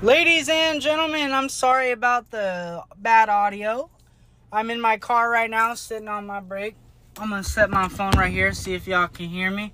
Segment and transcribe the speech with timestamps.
[0.00, 3.90] Ladies and gentlemen, I'm sorry about the bad audio.
[4.52, 6.76] I'm in my car right now, sitting on my brake.
[7.16, 9.72] I'm gonna set my phone right here, see if y'all can hear me.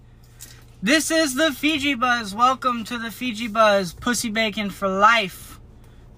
[0.82, 2.34] This is the Fiji Buzz.
[2.34, 3.92] Welcome to the Fiji Buzz.
[3.92, 5.60] Pussy bacon for life.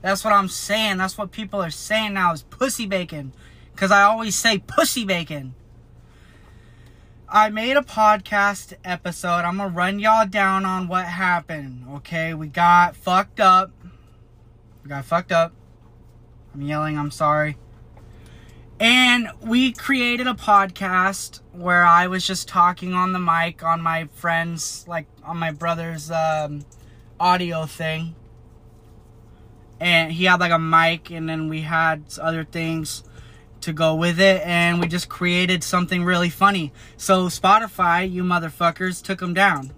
[0.03, 0.99] That's what I'm saying.
[0.99, 3.33] That's what people are saying now is pussy bacon.
[3.75, 5.57] Because I always say pussy bacon.
[7.29, 9.41] I made a podcast episode.
[9.41, 11.87] I'm gonna run y'all down on what happened.
[11.97, 13.73] Okay, we got fucked up.
[14.87, 15.53] We got fucked up.
[16.55, 17.57] I'm yelling, I'm sorry.
[18.79, 24.09] And we created a podcast where I was just talking on the mic on my
[24.15, 26.65] friend's, like on my brother's um,
[27.19, 28.15] audio thing.
[29.81, 33.03] And he had like a mic, and then we had other things
[33.63, 36.73] to go with it, and we just created something really funny.
[36.97, 39.73] So Spotify, you motherfuckers, took them down.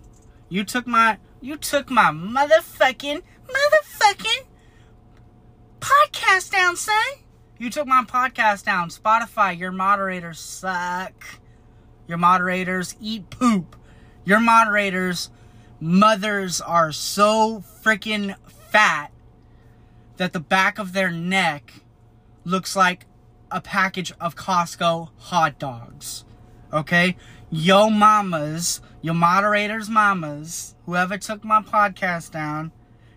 [0.51, 4.43] You took my, you took my motherfucking, motherfucking
[5.81, 6.95] podcast down, son.
[7.59, 8.89] You took my podcast down.
[8.91, 11.41] Spotify, your moderators suck.
[12.07, 13.77] Your moderators eat poop.
[14.25, 15.31] Your moderators'
[15.81, 18.37] mothers are so freaking
[18.71, 19.11] fat
[20.17, 21.73] that the back of their neck
[22.45, 23.07] looks like
[23.51, 26.25] a package of Costco hot dogs.
[26.73, 27.17] Okay?
[27.51, 32.73] Yo mamas, your moderators' mamas, whoever took my podcast down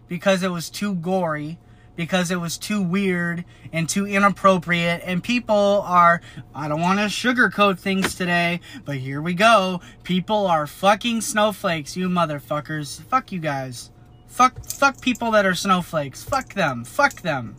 [0.07, 1.57] because it was too gory,
[2.05, 6.21] because it was too weird and too inappropriate, and people are,
[6.53, 9.81] I don't want to sugarcoat things today, but here we go.
[10.03, 13.01] People are fucking snowflakes, you motherfuckers.
[13.03, 13.91] Fuck you guys.
[14.27, 16.23] Fuck, fuck people that are snowflakes.
[16.23, 16.83] Fuck them.
[16.83, 17.55] Fuck them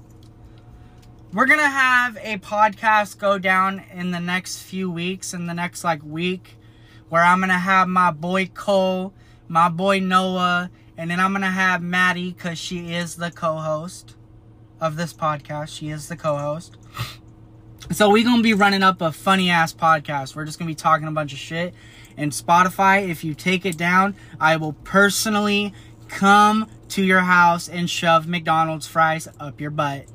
[1.32, 5.82] we're gonna have a podcast go down in the next few weeks in the next
[5.82, 6.58] like week
[7.08, 9.14] where i'm gonna have my boy cole
[9.48, 14.14] my boy noah and then i'm gonna have maddie because she is the co-host
[14.82, 16.76] of this podcast she is the co-host
[17.90, 21.08] so we're gonna be running up a funny ass podcast we're just gonna be talking
[21.08, 21.72] a bunch of shit
[22.18, 25.72] and spotify if you take it down i will personally
[26.08, 30.06] come to your house and shove mcdonald's fries up your butt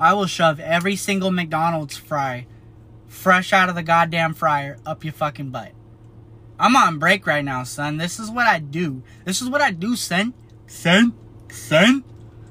[0.00, 2.46] I will shove every single McDonald's fry
[3.08, 5.72] fresh out of the goddamn fryer up your fucking butt.
[6.58, 7.96] I'm on break right now, son.
[7.96, 9.02] This is what I do.
[9.24, 10.34] This is what I do, son.
[10.66, 11.14] Son?
[11.50, 12.04] Son?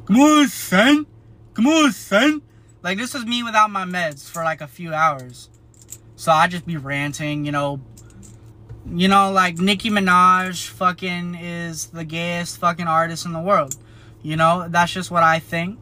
[0.07, 1.06] Come on, son.
[1.53, 2.41] Come on, son.
[2.81, 5.50] Like, this is me without my meds for like a few hours.
[6.16, 7.81] So I just be ranting, you know.
[8.90, 13.75] You know, like Nicki Minaj fucking is the gayest fucking artist in the world.
[14.23, 15.78] You know, that's just what I think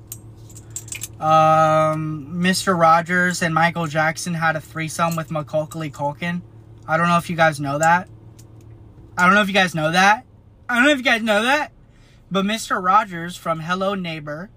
[1.19, 2.78] um, Mr.
[2.78, 6.41] Rogers and Michael Jackson had a threesome with Macaulay Culkin.
[6.88, 8.09] I don't know if you guys know that.
[9.18, 10.25] I don't know if you guys know that.
[10.68, 11.72] I don't know if you guys know that.
[12.31, 12.84] But Mr.
[12.84, 14.50] Rogers from Hello Neighbor,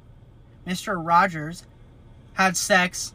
[0.67, 0.97] Mr.
[0.99, 1.65] Rogers
[2.34, 3.12] had sex.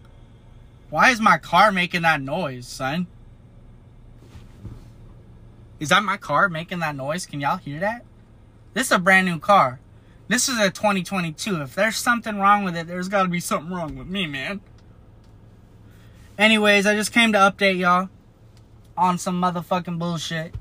[0.90, 3.08] Why is my car making that noise, son?
[5.80, 7.26] Is that my car making that noise?
[7.26, 8.06] Can y'all hear that?
[8.74, 9.80] This is a brand new car.
[10.28, 11.62] This is a 2022.
[11.62, 14.62] If there's something wrong with it, there's got to be something wrong with me, man.
[16.38, 18.10] Anyways, I just came to update y'all
[18.98, 20.56] on some motherfucking bullshit.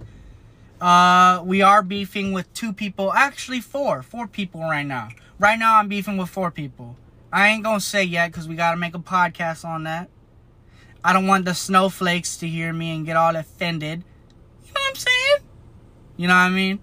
[0.82, 5.10] Uh, we are beefing with two people, actually four, four people right now.
[5.38, 6.97] Right now, I'm beefing with four people.
[7.32, 10.10] I ain't gonna say yet because we gotta make a podcast on that.
[11.04, 14.03] I don't want the snowflakes to hear me and get all offended.
[14.65, 15.37] You know what I'm saying?
[16.16, 16.81] You know what I mean?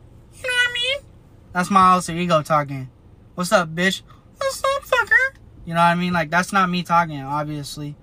[1.51, 2.89] That's my alter ego talking.
[3.35, 4.01] What's up, bitch?
[4.37, 5.35] What's up, fucker?
[5.65, 6.13] You know what I mean?
[6.13, 7.97] Like, that's not me talking, obviously.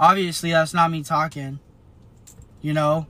[0.00, 1.58] Obviously, that's not me talking.
[2.62, 3.06] You know?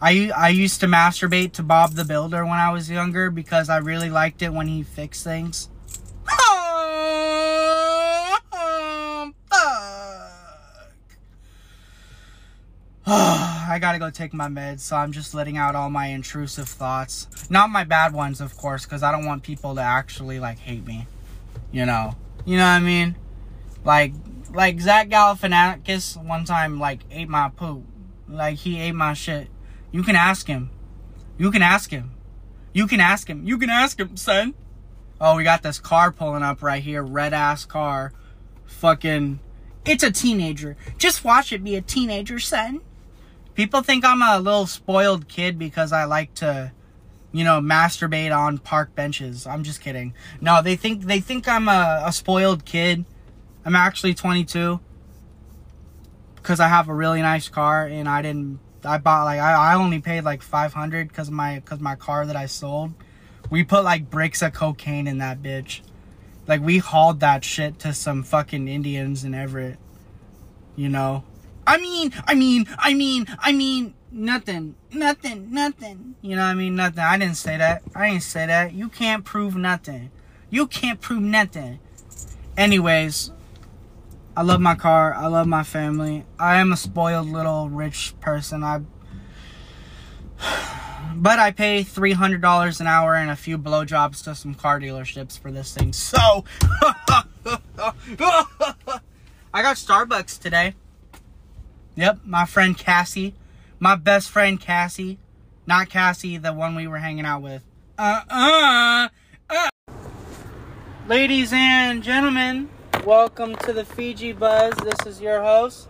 [0.00, 3.78] I, I used to masturbate to Bob the Builder when I was younger because I
[3.78, 5.68] really liked it when he fixed things.
[6.30, 8.38] Oh
[9.50, 11.18] fuck!
[13.68, 17.26] I gotta go take my meds, so I'm just letting out all my intrusive thoughts.
[17.50, 20.86] Not my bad ones, of course, because I don't want people to actually, like, hate
[20.86, 21.08] me.
[21.72, 22.14] You know?
[22.44, 23.16] You know what I mean?
[23.84, 24.12] Like,
[24.52, 27.84] like Zach Galifianakis one time, like, ate my poop.
[28.28, 29.48] Like, he ate my shit.
[29.90, 30.70] You can ask him.
[31.38, 32.12] You can ask him.
[32.72, 33.46] You can ask him.
[33.46, 34.54] You can ask him, son.
[35.20, 37.02] Oh, we got this car pulling up right here.
[37.02, 38.12] Red ass car.
[38.66, 39.40] Fucking.
[39.84, 40.76] It's a teenager.
[40.98, 42.80] Just watch it be a teenager, son.
[43.54, 46.72] People think I'm a little spoiled kid because I like to,
[47.32, 49.46] you know, masturbate on park benches.
[49.46, 50.14] I'm just kidding.
[50.40, 53.04] No, they think they think I'm a, a spoiled kid.
[53.64, 54.78] I'm actually 22
[56.36, 58.60] because I have a really nice car and I didn't.
[58.84, 62.36] I bought like I, I only paid like 500 because my because my car that
[62.36, 62.94] I sold.
[63.50, 65.80] We put like bricks of cocaine in that bitch.
[66.46, 69.78] Like we hauled that shit to some fucking Indians in Everett.
[70.76, 71.24] You know?
[71.66, 76.14] I mean, I mean, I mean, I mean, nothing, nothing, nothing.
[76.22, 76.76] You know I mean?
[76.76, 77.00] Nothing.
[77.00, 77.82] I didn't say that.
[77.94, 78.72] I didn't say that.
[78.72, 80.10] You can't prove nothing.
[80.50, 81.78] You can't prove nothing.
[82.56, 83.32] Anyways,
[84.38, 85.14] I love my car.
[85.14, 86.24] I love my family.
[86.38, 88.62] I am a spoiled little rich person.
[88.62, 88.82] I
[91.16, 94.78] but I pay three hundred dollars an hour and a few blowjobs to some car
[94.78, 95.92] dealerships for this thing.
[95.92, 97.24] So I
[99.54, 100.76] got Starbucks today.
[101.96, 103.34] Yep, my friend Cassie,
[103.80, 105.18] my best friend Cassie,
[105.66, 107.64] not Cassie, the one we were hanging out with.
[107.98, 109.08] Uh uh.
[109.50, 109.68] uh.
[111.08, 112.68] Ladies and gentlemen,
[113.04, 114.74] welcome to the Fiji Buzz.
[114.76, 115.88] This is your host,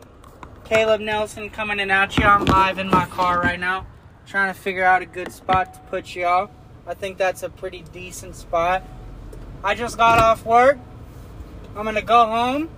[0.64, 2.24] Kaleb Nelson, coming in at you.
[2.24, 3.86] I'm live in my car right now
[4.26, 6.50] trying to figure out a good spot to put y'all.
[6.86, 8.82] I think that's a pretty decent spot.
[9.64, 10.78] I just got off work.
[11.74, 12.68] I'm gonna go home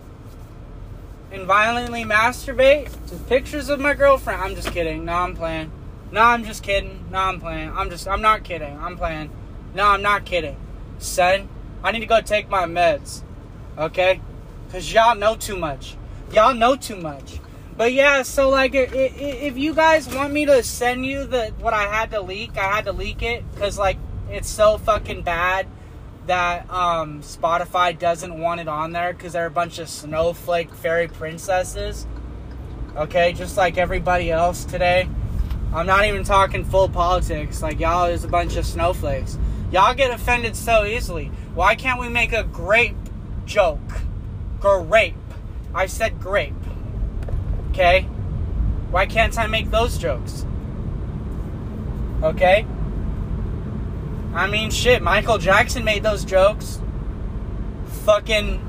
[1.33, 4.41] and violently masturbate to pictures of my girlfriend.
[4.41, 5.05] I'm just kidding.
[5.05, 5.73] No, I'm playing.
[6.13, 7.05] No, I'm just kidding.
[7.11, 7.71] No, I'm playing.
[7.73, 8.79] I'm just, I'm not kidding.
[8.79, 9.31] I'm playing.
[9.75, 10.57] No, I'm not kidding.
[10.99, 11.49] Son,
[11.83, 13.23] I need to go take my meds.
[13.81, 14.21] Okay?
[14.67, 15.97] Because y'all know too much.
[16.33, 17.41] Y'all know too much.
[17.77, 21.85] But yeah, so like, if you guys want me to send you the what I
[21.85, 23.97] had to leak, I had to leak it because like
[24.29, 25.67] it's so fucking bad
[26.27, 31.09] that um, Spotify doesn't want it on there because they're a bunch of snowflake fairy
[31.09, 32.07] princesses.
[32.97, 35.09] Okay, just like everybody else today.
[35.73, 37.63] I'm not even talking full politics.
[37.63, 39.39] Like y'all is a bunch of snowflakes.
[39.73, 41.27] Y'all get offended so easily.
[41.55, 43.00] Why can't we make a grape
[43.47, 44.03] joke?
[44.61, 45.15] Grape.
[45.75, 46.55] I said grape.
[47.71, 48.03] Okay?
[48.91, 50.45] Why can't I make those jokes?
[52.23, 52.67] Okay?
[54.35, 56.81] I mean, shit, Michael Jackson made those jokes.
[58.05, 58.67] Fucking.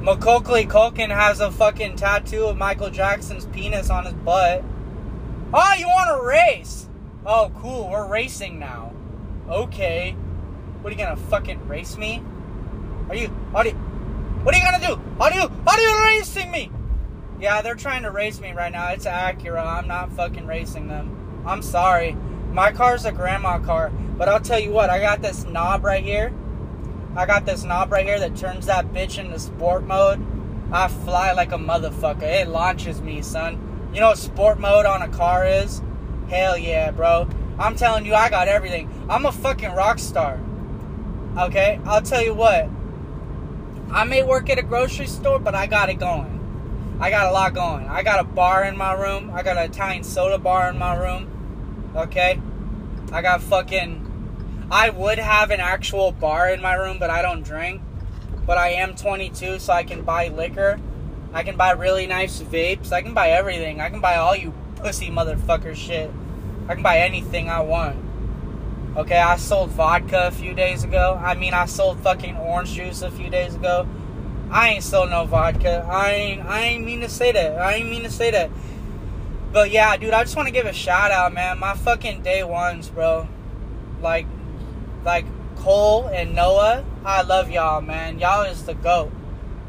[0.00, 4.62] Macaulay Culkin has a fucking tattoo of Michael Jackson's penis on his butt.
[5.52, 6.88] Oh, you want to race?
[7.24, 8.92] Oh, cool, we're racing now.
[9.48, 10.12] Okay.
[10.80, 12.22] What are you gonna fucking race me?
[13.08, 15.00] Are you, are you, what are you gonna do?
[15.20, 16.70] Are you, are you racing me?
[17.40, 18.88] Yeah, they're trying to race me right now.
[18.88, 19.64] It's Acura.
[19.64, 21.42] I'm not fucking racing them.
[21.46, 22.16] I'm sorry.
[22.50, 23.90] My car's a grandma car.
[23.90, 26.32] But I'll tell you what, I got this knob right here.
[27.14, 30.24] I got this knob right here that turns that bitch into sport mode.
[30.72, 32.22] I fly like a motherfucker.
[32.22, 33.90] It launches me, son.
[33.92, 35.82] You know what sport mode on a car is?
[36.28, 37.28] Hell yeah, bro.
[37.58, 38.90] I'm telling you, I got everything.
[39.08, 40.40] I'm a fucking rock star.
[41.38, 41.78] Okay?
[41.84, 42.68] I'll tell you what.
[43.90, 46.96] I may work at a grocery store, but I got it going.
[47.00, 47.86] I got a lot going.
[47.86, 49.30] I got a bar in my room.
[49.32, 51.92] I got an Italian soda bar in my room.
[51.94, 52.40] Okay?
[53.12, 54.66] I got fucking.
[54.70, 57.82] I would have an actual bar in my room, but I don't drink.
[58.46, 60.80] But I am 22, so I can buy liquor.
[61.32, 62.92] I can buy really nice vapes.
[62.92, 63.80] I can buy everything.
[63.80, 66.10] I can buy all you pussy motherfucker shit.
[66.68, 67.96] I can buy anything I want.
[68.96, 71.20] Okay, I sold vodka a few days ago.
[71.22, 73.86] I mean, I sold fucking orange juice a few days ago.
[74.50, 75.86] I ain't sold no vodka.
[75.86, 77.58] I ain't I ain't mean to say that.
[77.58, 78.50] I ain't mean to say that.
[79.52, 81.58] But yeah, dude, I just want to give a shout out, man.
[81.58, 83.28] My fucking day ones, bro.
[84.00, 84.26] Like
[85.04, 85.26] like
[85.56, 88.18] Cole and Noah, I love y'all, man.
[88.18, 89.12] Y'all is the goat.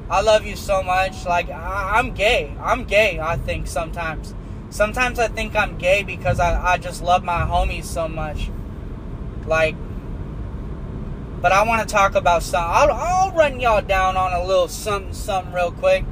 [0.10, 1.25] I love you so much.
[1.25, 2.56] Like I, am gay.
[2.62, 3.20] I'm gay.
[3.20, 4.34] I think sometimes.
[4.70, 8.50] Sometimes I think I'm gay because I, I just love my homies so much.
[9.48, 9.75] Like
[11.42, 12.63] but I want to talk about some.
[12.66, 16.04] I'll, I'll run y'all down on a little something, something real quick.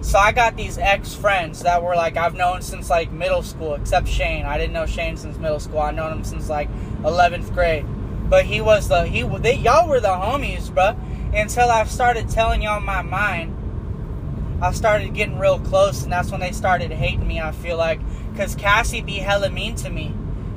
[0.00, 3.74] So I got these ex friends that were like I've known since like middle school,
[3.74, 4.46] except Shane.
[4.46, 5.80] I didn't know Shane since middle school.
[5.80, 6.70] I known him since like
[7.02, 7.84] 11th grade.
[8.30, 10.96] But he was the he they y'all were the homies, bro.
[11.34, 13.54] Until I started telling y'all my mind,
[14.62, 17.38] I started getting real close, and that's when they started hating me.
[17.38, 18.00] I feel like
[18.32, 20.14] because Cassie be hella mean to me.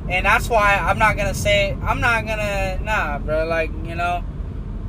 [0.09, 3.45] And that's why I'm not gonna say I'm not gonna nah, bro.
[3.45, 4.23] Like you know,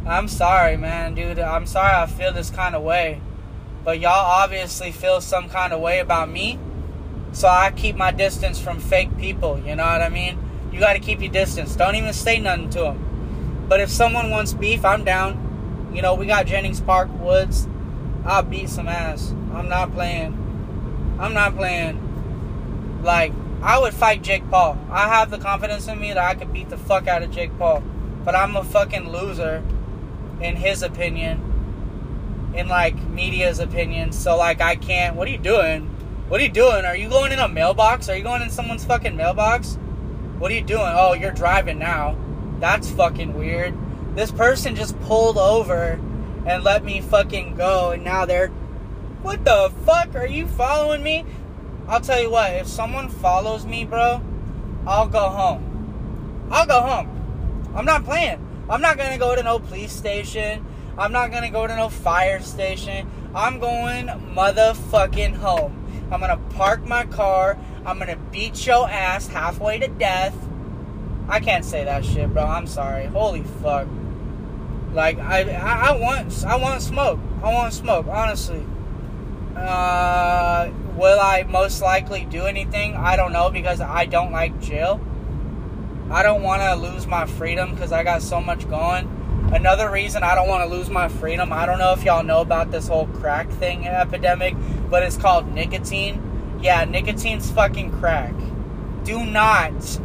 [0.07, 1.39] I'm sorry, man, dude.
[1.39, 3.21] I'm sorry I feel this kind of way,
[3.85, 6.59] but y'all obviously feel some kind of way about me.
[7.33, 9.59] So I keep my distance from fake people.
[9.59, 10.39] You know what I mean?
[10.73, 11.75] You got to keep your distance.
[11.75, 13.67] Don't even say nothing to them.
[13.69, 15.91] But if someone wants beef, I'm down.
[15.95, 17.67] You know, we got Jennings Park Woods.
[18.25, 19.33] I'll beat some ass.
[19.53, 21.17] I'm not playing.
[21.19, 23.03] I'm not playing.
[23.03, 23.33] Like
[23.65, 24.79] I would fight Jake Paul.
[24.91, 27.57] I have the confidence in me that I could beat the fuck out of Jake
[27.59, 27.83] Paul.
[28.23, 29.63] But I'm a fucking loser
[30.39, 32.53] in his opinion.
[32.55, 34.13] In like media's opinion.
[34.13, 35.87] So like I can't what are you doing?
[36.29, 36.85] What are you doing?
[36.85, 38.11] Are you going in a mailbox?
[38.11, 39.79] Are you going in someone's fucking mailbox?
[40.39, 40.93] What are you doing?
[40.95, 42.19] Oh, you're driving now.
[42.61, 43.75] That's fucking weird.
[44.15, 45.99] This person just pulled over
[46.47, 48.49] and let me fucking go, and now they're.
[49.23, 50.15] What the fuck?
[50.15, 51.25] Are you following me?
[51.87, 54.23] I'll tell you what, if someone follows me, bro,
[54.87, 56.49] I'll go home.
[56.51, 57.73] I'll go home.
[57.75, 58.41] I'm not playing.
[58.71, 60.65] I'm not gonna go to no police station.
[60.97, 63.11] I'm not gonna go to no fire station.
[63.35, 66.09] I'm going motherfucking home.
[66.11, 67.59] I'm gonna park my car.
[67.85, 70.35] I'm gonna beat your ass halfway to death.
[71.29, 72.45] I can't say that shit, bro.
[72.45, 73.07] I'm sorry.
[73.07, 73.89] Holy fuck.
[74.93, 77.19] Like I, I, I want, I want smoke.
[77.43, 78.07] I want smoke.
[78.07, 78.65] Honestly.
[79.57, 82.95] Uh, will I most likely do anything?
[82.95, 85.01] I don't know because I don't like jail.
[86.11, 89.11] I don't want to lose my freedom because I got so much going.
[89.53, 92.41] Another reason I don't want to lose my freedom, I don't know if y'all know
[92.41, 94.55] about this whole crack thing epidemic,
[94.91, 96.59] but it's called nicotine.
[96.63, 98.35] Yeah, nicotine's fucking crack.
[99.05, 100.01] Do not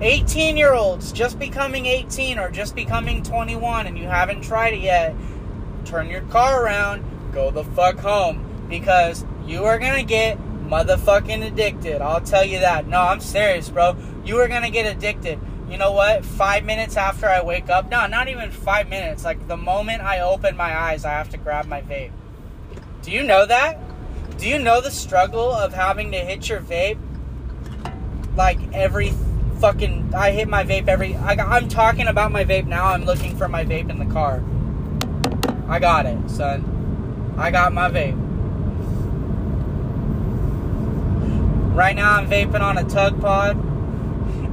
[0.00, 4.80] 18 year olds just becoming 18 or just becoming 21 and you haven't tried it
[4.80, 5.14] yet,
[5.84, 10.38] turn your car around, go the fuck home because you are gonna get
[10.68, 12.02] motherfucking addicted.
[12.02, 12.86] I'll tell you that.
[12.86, 13.96] No, I'm serious, bro.
[14.24, 15.40] You are gonna get addicted.
[15.70, 16.24] You know what?
[16.24, 19.24] Five minutes after I wake up, no, not even five minutes.
[19.24, 22.12] Like the moment I open my eyes, I have to grab my vape.
[23.02, 23.78] Do you know that?
[24.38, 26.98] Do you know the struggle of having to hit your vape
[28.36, 29.12] like every
[29.60, 32.86] fucking I hit my vape every I, I'm talking about my vape now.
[32.86, 34.42] I'm looking for my vape in the car.
[35.68, 37.34] I got it, son.
[37.36, 38.27] I got my vape.
[41.78, 43.56] Right now I'm vaping on a tug pod.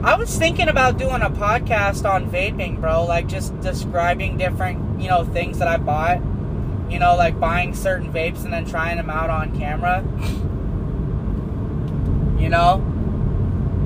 [0.05, 5.10] I was thinking about doing a podcast on vaping, bro, like just describing different, you
[5.10, 6.22] know, things that I bought.
[6.88, 10.03] You know, like buying certain vapes and then trying them out on camera.
[12.39, 12.77] You know?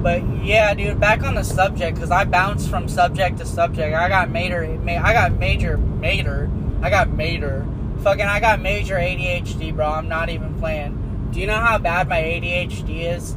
[0.03, 3.95] But yeah, dude, back on the subject because I bounced from subject to subject.
[3.95, 7.65] I got major, I got major, major, I got major,
[8.03, 9.87] fucking, I got major ADHD, bro.
[9.87, 11.08] I'm not even playing.
[11.31, 13.35] Do you know how bad my ADHD is?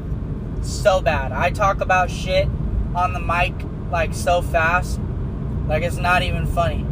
[0.63, 1.33] So bad.
[1.33, 2.49] I talk about shit
[2.95, 3.55] on the mic
[3.91, 5.01] like so fast,
[5.69, 6.87] like it's not even funny.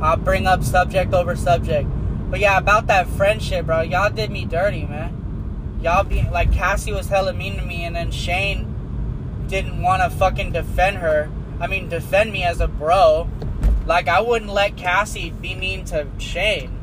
[0.00, 1.88] I'll bring up subject over subject.
[2.30, 3.82] But yeah, about that friendship, bro.
[3.82, 5.78] Y'all did me dirty, man.
[5.82, 10.10] Y'all be like Cassie was hella mean to me, and then Shane didn't want to
[10.10, 11.30] fucking defend her.
[11.60, 13.28] I mean, defend me as a bro.
[13.86, 16.78] Like, I wouldn't let Cassie be mean to Shane.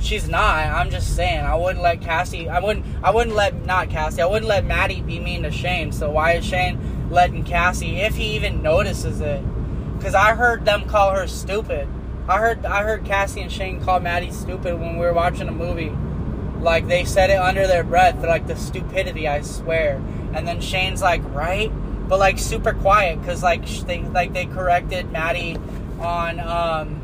[0.00, 0.66] She's not.
[0.66, 1.40] I'm just saying.
[1.40, 2.48] I wouldn't let Cassie.
[2.48, 2.84] I wouldn't.
[3.02, 4.22] I wouldn't let not Cassie.
[4.22, 5.92] I wouldn't let Maddie be mean to Shane.
[5.92, 9.42] So why is Shane letting Cassie, if he even notices it?
[9.96, 11.88] Because I heard them call her stupid.
[12.28, 12.64] I heard.
[12.64, 15.92] I heard Cassie and Shane call Maddie stupid when we were watching a movie.
[16.60, 18.22] Like they said it under their breath.
[18.22, 19.28] Like the stupidity.
[19.28, 19.96] I swear.
[20.32, 21.70] And then Shane's like, right?
[22.10, 25.56] but like super quiet because like they like they corrected Maddie
[26.00, 26.99] on um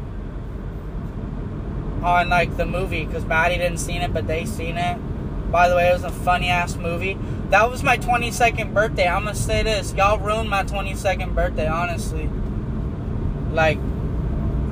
[2.07, 4.97] on like the movie because Maddie didn't seen it but they seen it.
[5.51, 7.17] By the way, it was a funny ass movie.
[7.51, 9.09] That was my 22nd birthday.
[9.09, 11.67] I'm gonna say this, y'all ruined my 22nd birthday.
[11.67, 12.31] Honestly,
[13.53, 13.79] like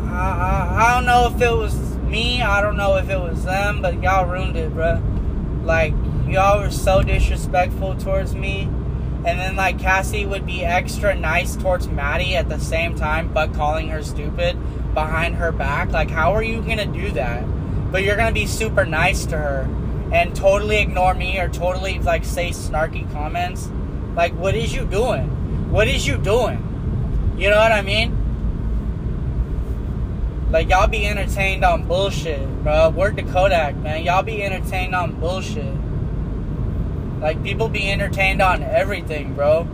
[0.03, 2.41] I, I I don't know if it was me.
[2.41, 5.03] I don't know if it was them, but y'all ruined it, bro.
[5.65, 5.95] Like
[6.29, 8.69] y'all were so disrespectful towards me
[9.25, 13.55] and then like Cassie would be extra nice towards Maddie at the same time, but
[13.55, 14.57] calling her stupid
[14.95, 15.91] behind her back.
[15.91, 17.45] Like, how are you gonna do that?
[17.93, 19.69] But you're gonna be super nice to her
[20.13, 23.69] and totally ignore me or totally like say snarky comments.
[24.15, 25.71] Like, what is you doing?
[25.71, 27.35] What is you doing?
[27.37, 28.21] You know what I mean?
[30.51, 32.91] Like y'all be entertained on bullshit, bro.
[32.91, 34.05] Word to Kodak, man.
[34.05, 35.75] Y'all be entertained on bullshit.
[37.21, 39.67] Like people be entertained on everything, bro.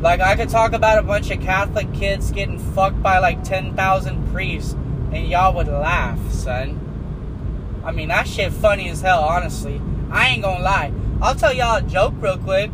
[0.00, 4.32] Like I could talk about a bunch of Catholic kids getting fucked by like 10,000
[4.32, 4.74] priests
[5.12, 7.82] and y'all would laugh, son.
[7.84, 9.80] I mean, that shit funny as hell, honestly.
[10.10, 10.92] I ain't gonna lie.
[11.20, 12.70] I'll tell y'all a joke real quick.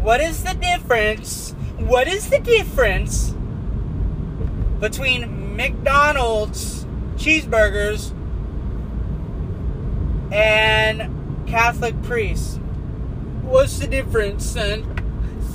[0.00, 1.52] What is the difference?
[1.78, 3.34] What is the difference
[4.80, 6.84] between McDonald's
[7.16, 8.12] cheeseburgers
[10.32, 12.58] and Catholic priests.
[13.42, 14.97] What's the difference, son?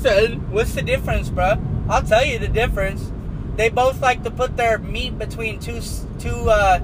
[0.04, 1.58] Son, what's the difference, bro?
[1.88, 3.10] I'll tell you the difference.
[3.56, 5.80] They both like to put their meat between two
[6.20, 6.80] two uh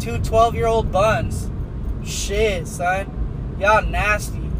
[0.00, 1.48] two 12-year-old buns.
[2.04, 3.56] Shit, son.
[3.60, 4.50] Y'all nasty.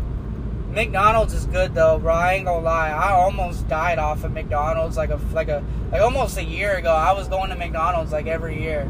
[0.70, 2.14] McDonald's is good though, bro.
[2.14, 2.90] I ain't gonna lie.
[2.90, 6.92] I almost died off of McDonald's like a like a like almost a year ago.
[6.92, 8.88] I was going to McDonald's like every year.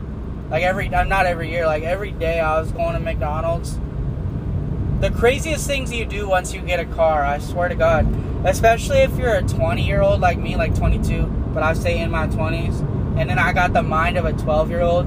[0.50, 3.78] Like every I'm not every year, like every day I was going to McDonald's
[5.00, 8.06] the craziest things you do once you get a car, I swear to God.
[8.46, 12.12] Especially if you're a 20 year old like me, like 22, but I say in
[12.12, 12.80] my 20s.
[13.18, 15.06] and then I got the mind of a 12 year old.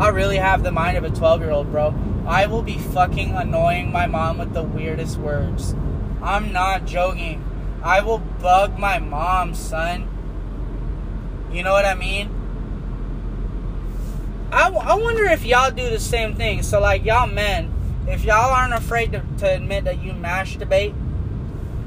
[0.00, 1.94] I really have the mind of a 12 year old, bro.
[2.26, 5.76] I will be fucking annoying my mom with the weirdest words.
[6.20, 7.44] I'm not joking.
[7.84, 10.08] I will bug my mom, son.
[11.52, 12.30] You know what I mean?
[14.50, 16.62] I, I wonder if y'all do the same thing.
[16.62, 17.72] So, like, y'all men,
[18.08, 20.94] if y'all aren't afraid to, to admit that you masturbate,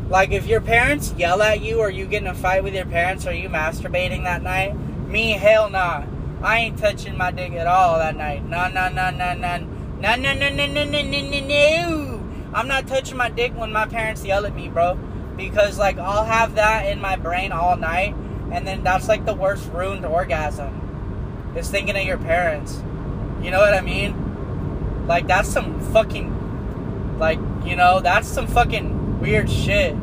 [0.10, 2.86] like if your parents yell at you or you get in a fight with your
[2.86, 4.76] parents or you masturbating that night,
[5.08, 6.06] me, hell nah.
[6.42, 8.46] I ain't touching my dick at all that night.
[8.46, 9.58] No, no, no, no, no.
[10.00, 12.24] No, no, no, no, no, no, no, no, no.
[12.54, 14.96] I'm not touching my dick when my parents yell at me, bro.
[15.36, 18.16] Because, like, I'll have that in my brain all night.
[18.52, 21.54] And then that's, like, the worst ruined orgasm.
[21.56, 22.82] Is thinking of your parents.
[23.42, 25.08] You know what I mean?
[25.08, 27.18] Like, that's some fucking.
[27.18, 28.95] Like, you know, that's some fucking
[29.26, 29.96] weird shit.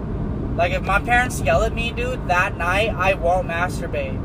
[0.56, 4.18] Like, if my parents yell at me, dude, that night, I won't masturbate.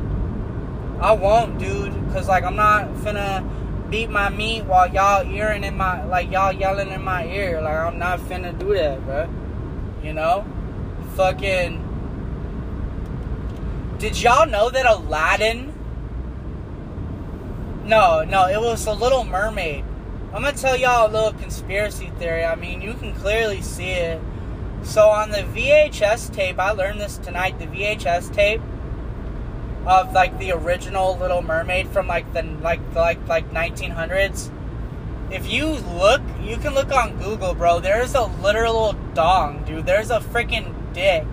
[1.00, 1.94] I won't, dude.
[2.08, 3.48] Because, like, I'm not finna
[3.90, 7.62] beat my meat while y'all earing in my like y'all yelling in my ear.
[7.62, 9.30] Like I'm not finna do that, bro.
[10.04, 10.46] You know?
[11.16, 11.84] Fucking
[13.98, 15.74] Did y'all know that Aladdin
[17.86, 19.86] No, no, it was a little mermaid.
[20.34, 22.44] I'm gonna tell y'all a little conspiracy theory.
[22.44, 24.22] I mean, you can clearly see it.
[24.84, 28.62] So on the VHS tape, I learned this tonight, the VHS tape
[29.86, 34.52] of like the original Little Mermaid from like the like like like 1900s.
[35.32, 37.80] If you look, you can look on Google, bro.
[37.80, 39.86] There's a literal dong, dude.
[39.86, 41.26] There's a freaking dick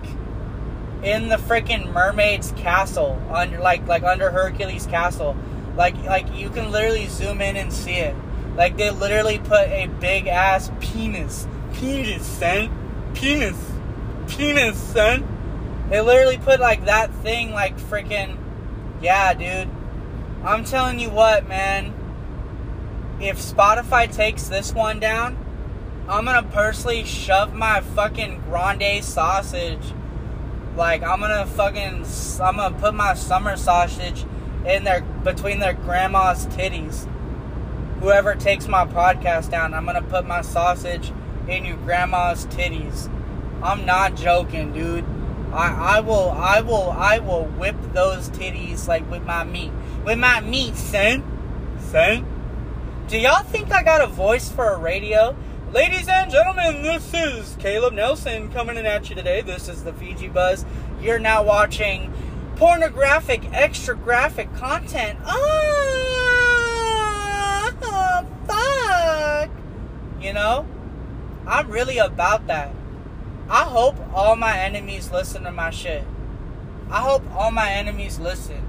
[1.03, 5.35] in the freaking mermaid's castle under like like under Hercules castle.
[5.75, 8.15] Like like you can literally zoom in and see it.
[8.55, 12.71] Like they literally put a big ass penis, penis, son,
[13.15, 13.57] penis,
[14.27, 15.25] penis, son.
[15.89, 18.37] They literally put like that thing like freaking
[19.01, 19.69] yeah, dude.
[20.43, 21.93] I'm telling you what, man.
[23.19, 25.37] If Spotify takes this one down,
[26.07, 29.93] I'm gonna personally shove my fucking grande sausage.
[30.75, 32.05] Like I'm gonna fucking,
[32.41, 34.25] I'm gonna put my summer sausage
[34.65, 37.07] in their between their grandma's titties.
[38.01, 41.11] Whoever takes my podcast down, I'm gonna put my sausage
[41.47, 43.09] in your grandma's titties.
[43.65, 45.03] I'm not joking, dude.
[45.51, 49.71] I, I will I will I will whip those titties like with my meat.
[50.05, 51.23] With my meat, son.
[51.79, 52.27] Son.
[53.07, 55.35] Do y'all think I got a voice for a radio?
[55.73, 59.41] Ladies and gentlemen, this is Kaleb Nelson coming in at you today.
[59.41, 60.63] This is the Fiji Buzz.
[61.01, 62.13] You're now watching
[62.57, 65.17] pornographic, extra graphic content.
[65.25, 65.71] Oh,
[68.45, 69.49] fuck.
[70.21, 70.67] You know?
[71.47, 72.71] I'm really about that.
[73.49, 76.03] I hope all my enemies listen to my shit.
[76.89, 78.61] I hope all my enemies listen.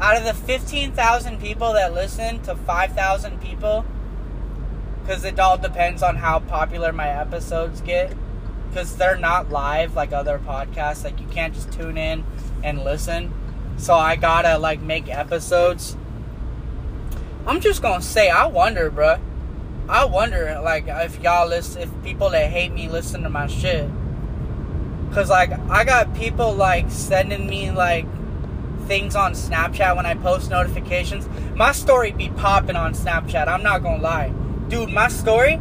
[0.00, 3.84] Out of the 15,000 people that listen to 5,000 people,
[5.02, 8.14] because it all depends on how popular my episodes get,
[8.68, 11.04] because they're not live like other podcasts.
[11.04, 12.24] Like, you can't just tune in
[12.62, 13.32] and listen.
[13.76, 15.96] So I gotta, like, make episodes.
[17.46, 19.20] I'm just gonna say, I wonder, bruh.
[19.88, 23.88] I wonder, like, if y'all listen, if people that hate me listen to my shit.
[25.12, 28.06] Cause like I got people like sending me like
[28.86, 31.28] things on Snapchat when I post notifications.
[31.56, 33.48] My story be popping on Snapchat.
[33.48, 34.32] I'm not gonna lie,
[34.68, 34.90] dude.
[34.90, 35.58] My story,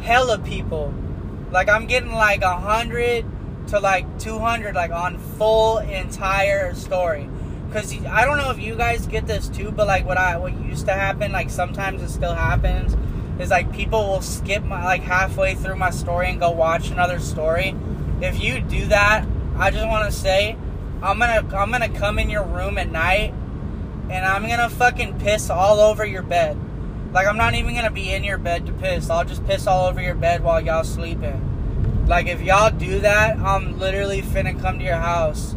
[0.00, 0.92] hella people.
[1.52, 3.24] Like I'm getting like a hundred
[3.68, 7.28] to like 200 like on full entire story.
[7.72, 10.60] Cause I don't know if you guys get this too, but like what I what
[10.60, 12.96] used to happen, like sometimes it still happens,
[13.40, 17.18] is like people will skip my like halfway through my story and go watch another
[17.18, 17.74] story
[18.22, 19.26] if you do that,
[19.56, 20.56] I just want to say,
[21.02, 23.32] I'm gonna I'm gonna come in your room at night,
[24.10, 26.58] and I'm gonna fucking piss all over your bed.
[27.12, 29.10] Like I'm not even gonna be in your bed to piss.
[29.10, 32.06] I'll just piss all over your bed while y'all sleeping.
[32.06, 35.54] Like if y'all do that, I'm literally finna come to your house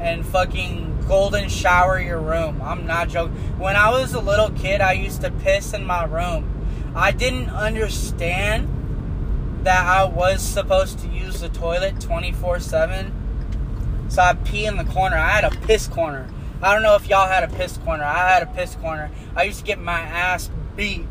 [0.00, 2.60] and fucking golden shower your room.
[2.60, 3.36] I'm not joking.
[3.58, 6.55] When I was a little kid, I used to piss in my room.
[6.96, 8.68] I didn't understand
[9.64, 14.06] that I was supposed to use the toilet 24 7.
[14.08, 15.16] So I pee in the corner.
[15.18, 16.26] I had a piss corner.
[16.62, 18.02] I don't know if y'all had a piss corner.
[18.02, 19.10] I had a piss corner.
[19.34, 21.04] I used to get my ass beat.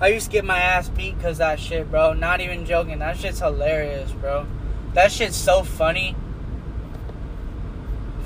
[0.00, 2.14] I used to get my ass beat because that shit, bro.
[2.14, 3.00] Not even joking.
[3.00, 4.46] That shit's hilarious, bro.
[4.94, 6.16] That shit's so funny.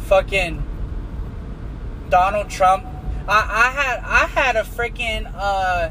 [0.05, 0.63] Fucking
[2.11, 2.85] Donald Trump.
[3.27, 5.91] I, I had I had a freaking uh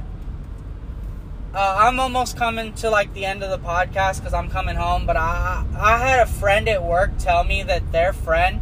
[1.53, 5.05] uh, I'm almost coming to like the end of the podcast because I'm coming home.
[5.05, 8.61] But I I had a friend at work tell me that their friend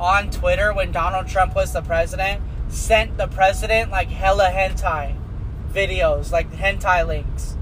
[0.00, 5.16] on Twitter when Donald Trump was the president sent the president like hella hentai
[5.72, 7.56] videos, like hentai links.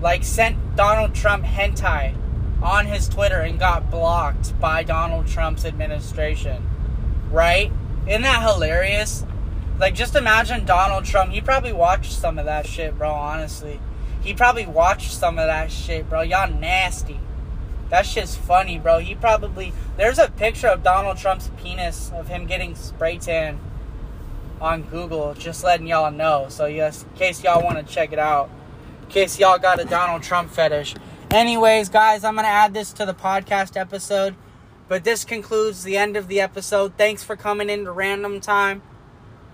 [0.00, 2.16] Like sent Donald Trump hentai
[2.62, 6.68] on his Twitter and got blocked by Donald Trump's administration.
[7.30, 7.70] Right?
[8.06, 9.24] Isn't that hilarious?
[9.82, 11.32] Like just imagine Donald Trump.
[11.32, 13.80] He probably watched some of that shit, bro, honestly.
[14.22, 16.22] He probably watched some of that shit, bro.
[16.22, 17.18] Y'all nasty.
[17.90, 19.00] That shit's funny, bro.
[19.00, 23.58] He probably there's a picture of Donald Trump's penis of him getting spray tan
[24.60, 26.46] on Google, just letting y'all know.
[26.48, 28.50] So yes, in case y'all want to check it out.
[29.02, 30.94] In case y'all got a Donald Trump fetish.
[31.32, 34.36] Anyways, guys, I'm gonna add this to the podcast episode.
[34.86, 36.96] But this concludes the end of the episode.
[36.96, 38.82] Thanks for coming into random time.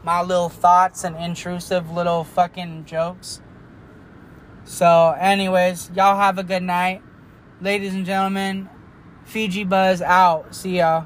[0.08, 3.42] My little thoughts and intrusive little fucking jokes.
[4.64, 7.02] So, anyways, y'all have a good night.
[7.60, 8.70] Ladies and gentlemen,
[9.26, 10.54] Fiji Buzz out.
[10.54, 11.04] See y'all.